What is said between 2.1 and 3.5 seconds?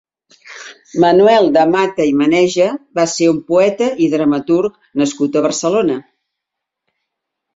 i Maneja va ser un